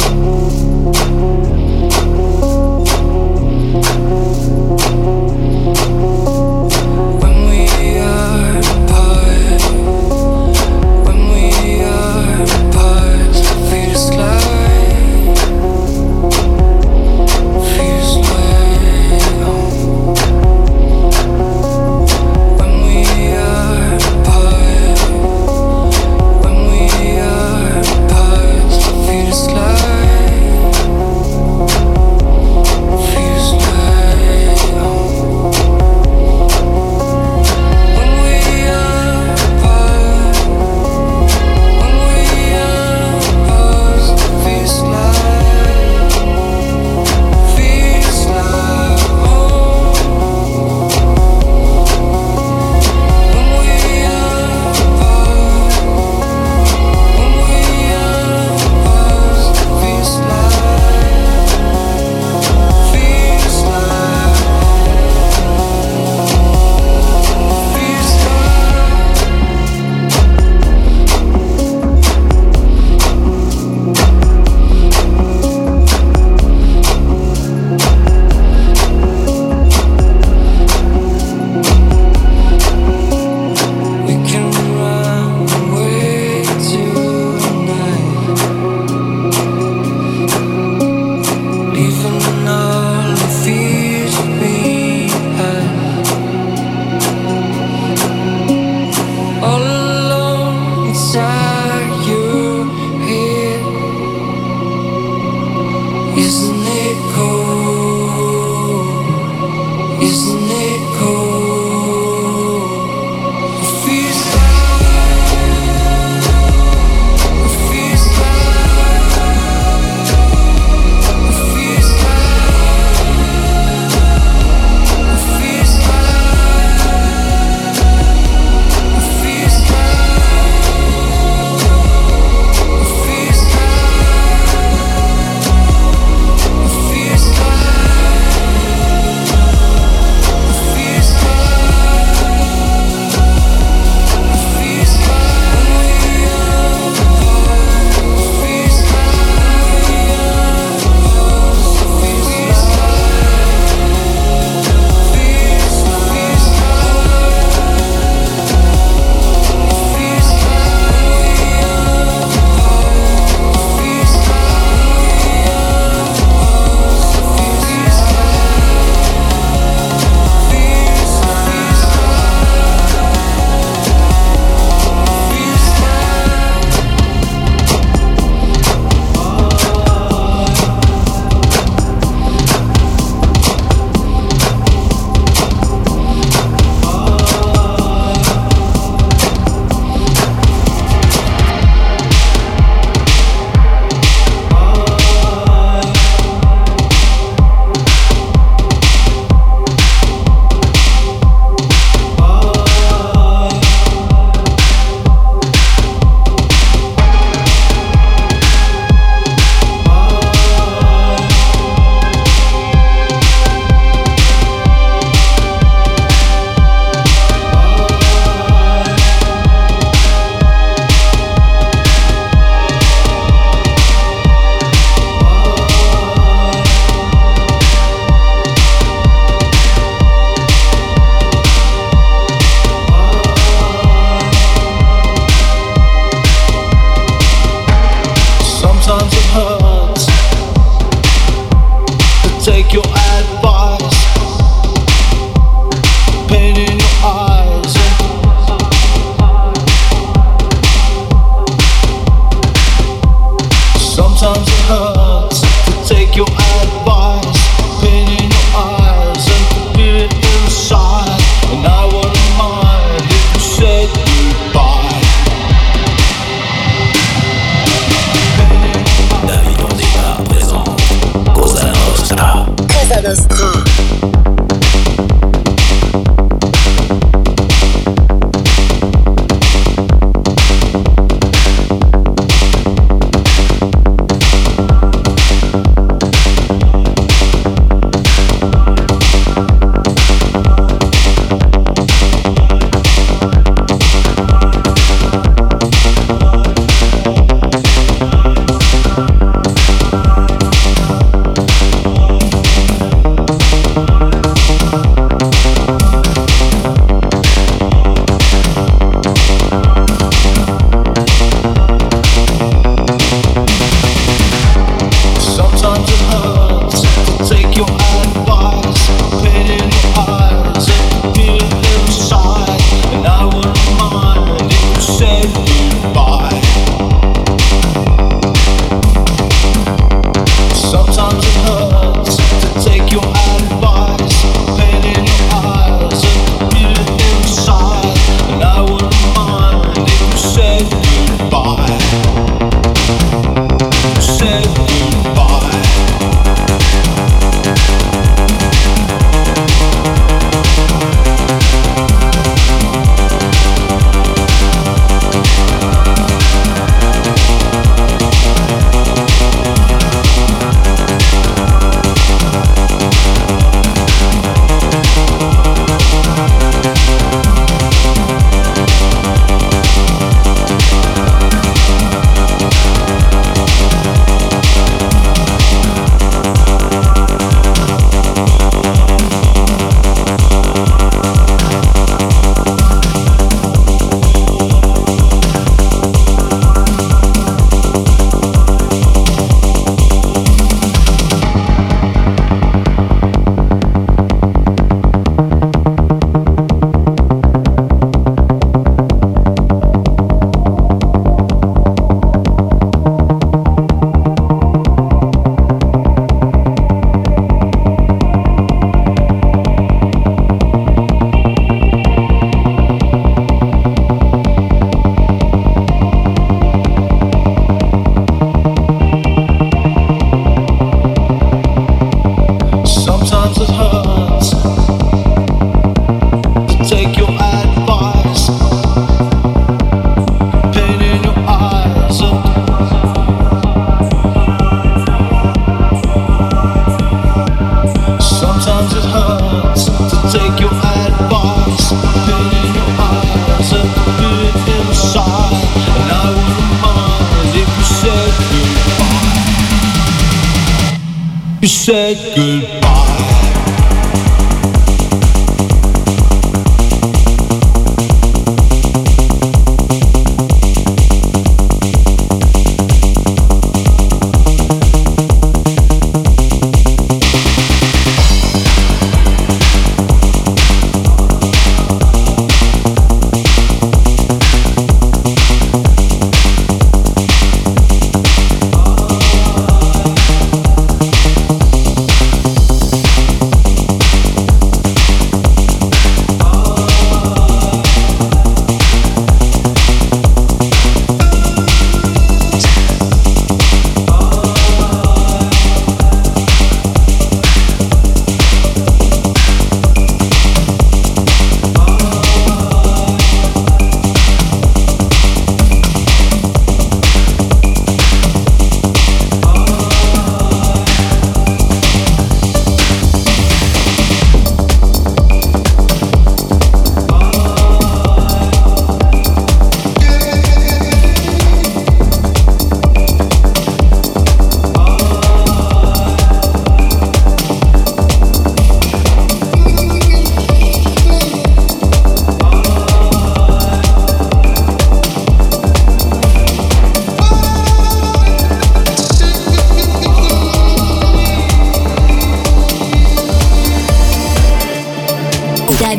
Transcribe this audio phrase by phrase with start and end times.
[0.00, 0.39] Thank you.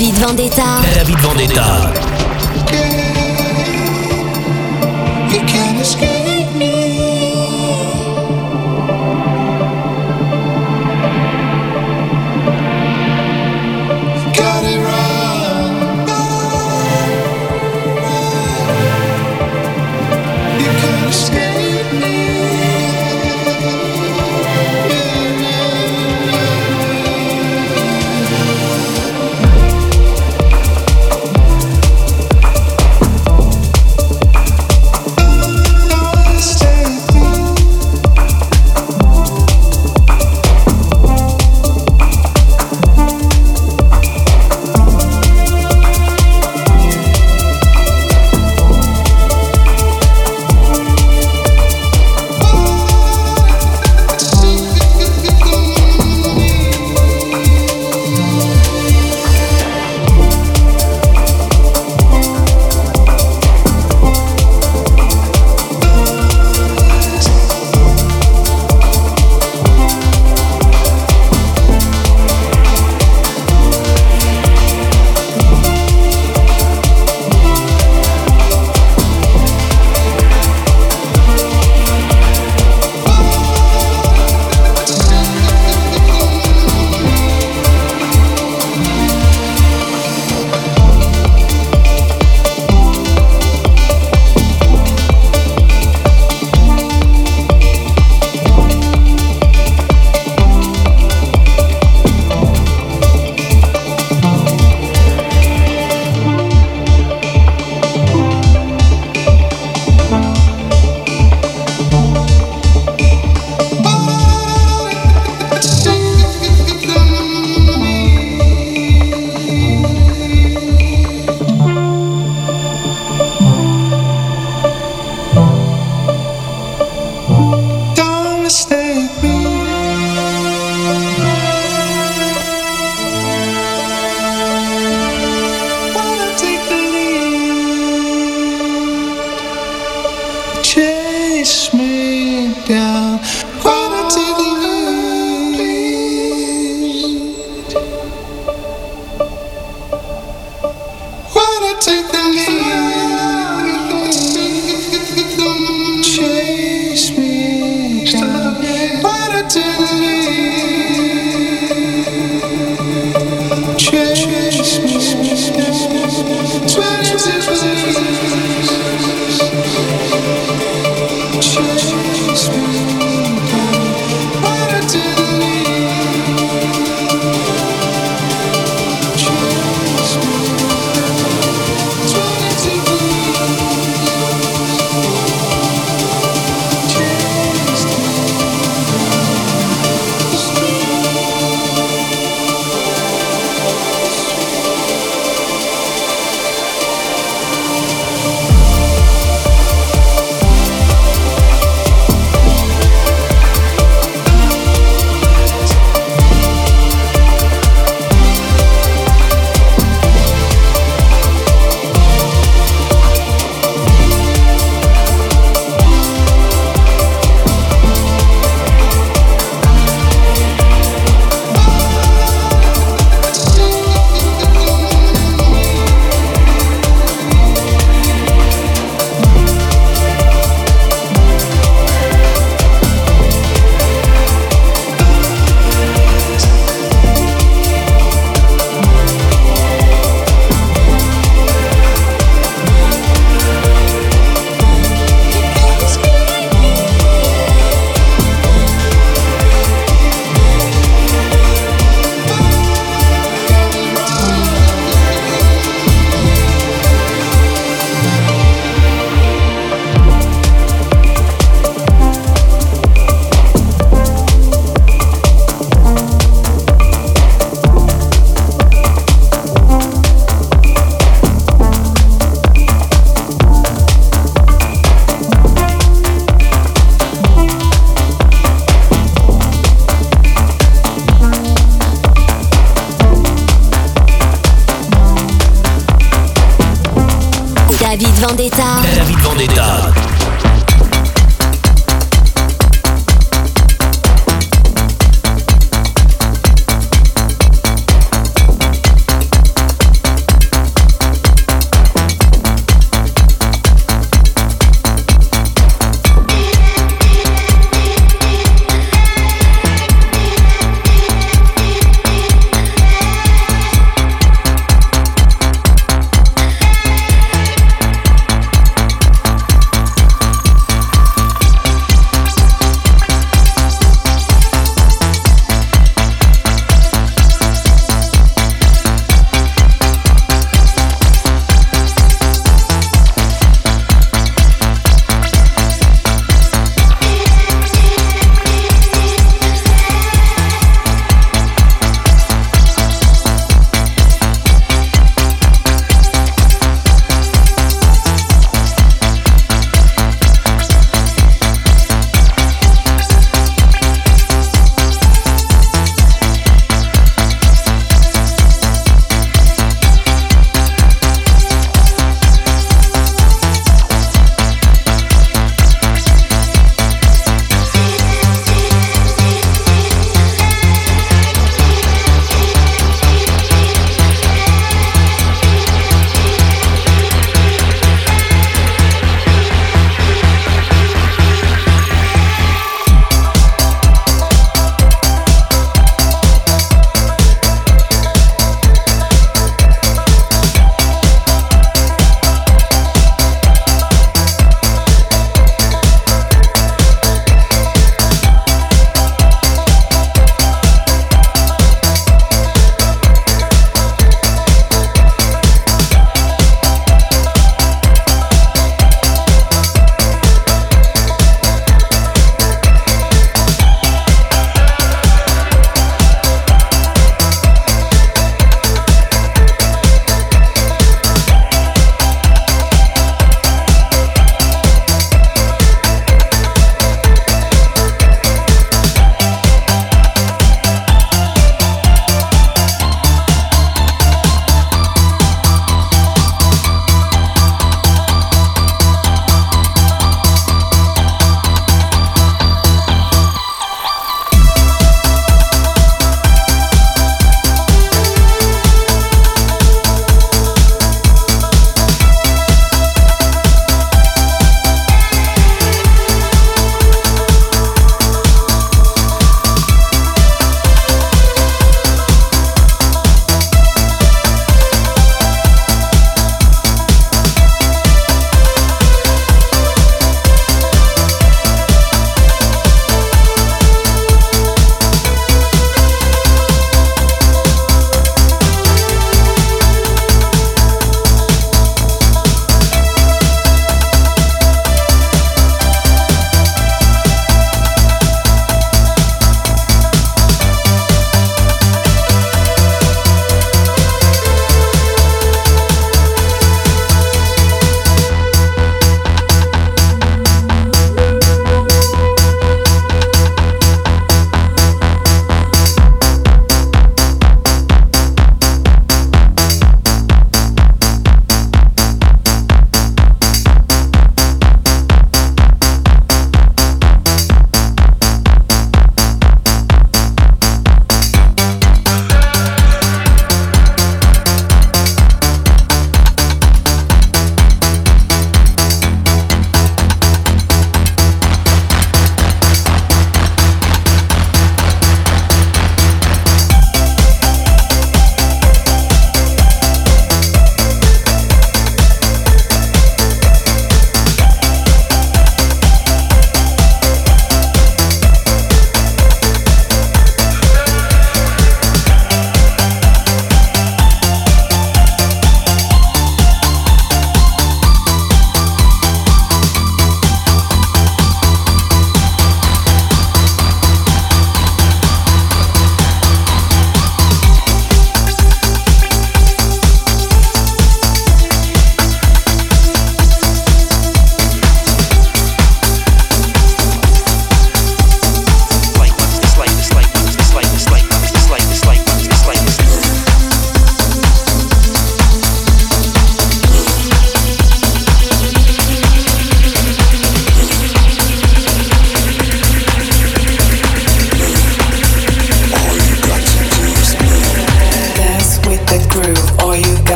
[0.00, 0.80] David Vendetta.
[0.80, 2.09] David Vendetta.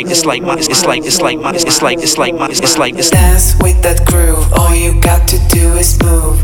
[0.00, 2.78] like it's like my it's like it's like my it's like it's like my it's
[2.78, 4.50] like it's dance with that groove.
[4.54, 6.40] All you got to do is move.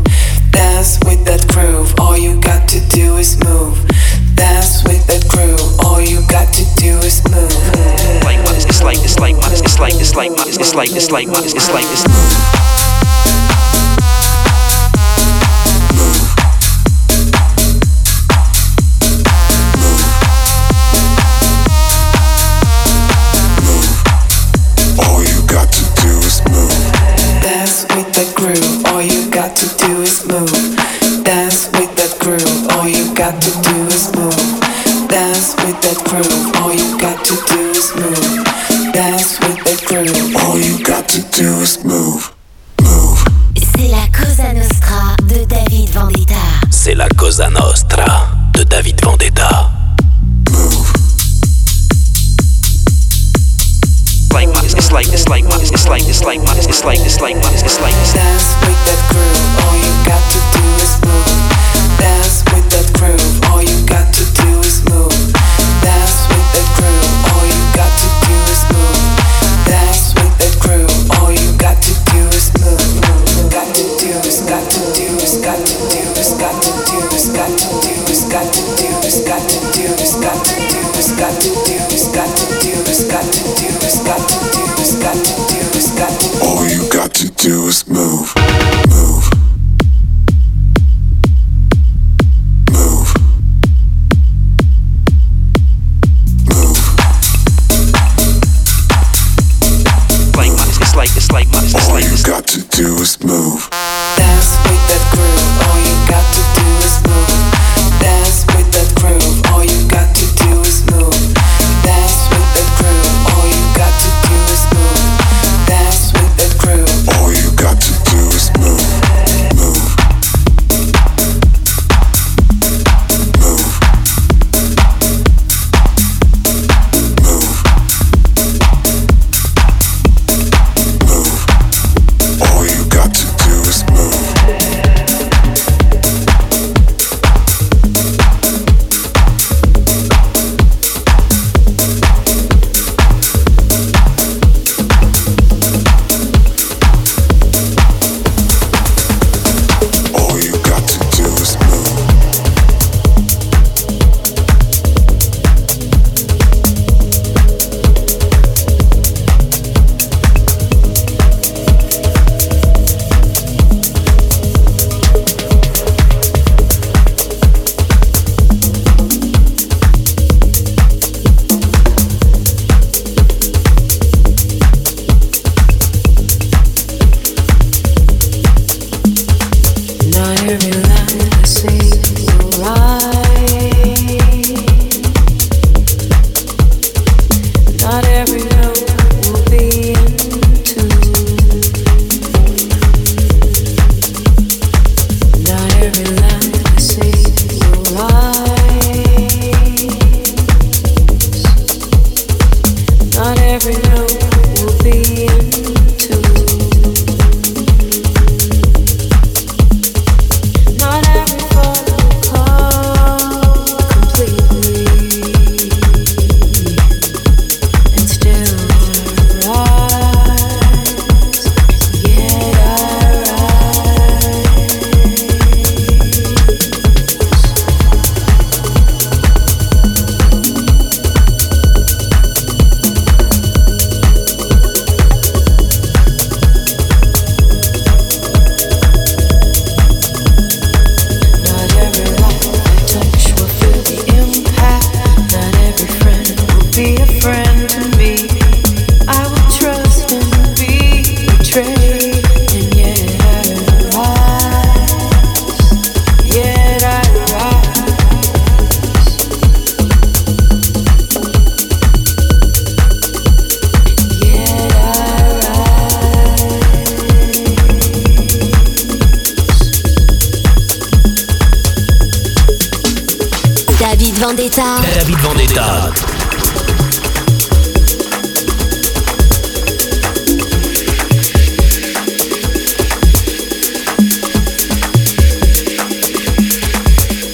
[0.51, 1.91] Dance with that groove.
[1.99, 3.73] All you got to do is move.
[4.35, 5.79] Dance with that groove.
[5.83, 7.49] All you got to do is move.
[8.23, 11.11] Like my it's like it's like my it's like it's like my it's like it's
[11.11, 12.56] like my it's like it's.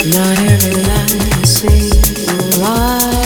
[0.05, 1.89] Not every line you see
[2.27, 3.22] will rise.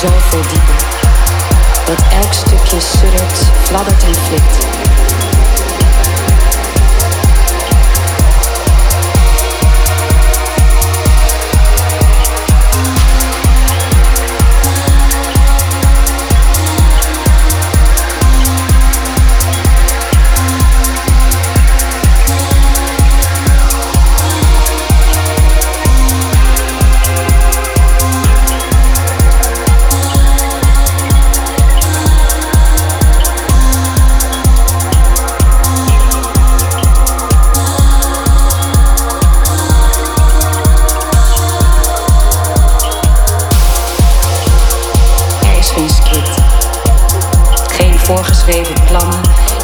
[0.00, 0.86] Zoveel dieper.
[1.84, 4.66] Dat elk stukje suddert, fladdert en flikt.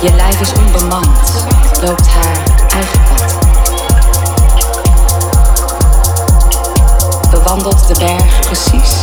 [0.03, 1.47] Je lijf is onbemand,
[1.81, 3.39] loopt haar eigen pad.
[7.31, 8.95] Bewandelt de berg precies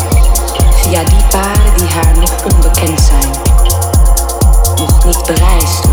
[0.76, 3.32] via die paden die haar nog onbekend zijn,
[4.76, 5.89] nog niet bereisd